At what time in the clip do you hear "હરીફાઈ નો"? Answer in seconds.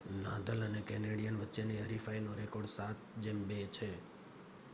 1.81-2.31